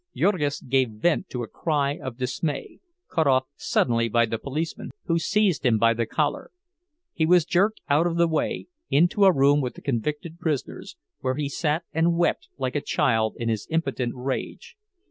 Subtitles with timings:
[0.17, 5.19] Jurgis gave vent to a cry of dismay, cut off suddenly by the policeman, who
[5.19, 6.49] seized him by the collar.
[7.13, 11.35] He was jerked out of the way, into a room with the convicted prisoners, where
[11.35, 14.75] he sat and wept like a child in his impotent rage.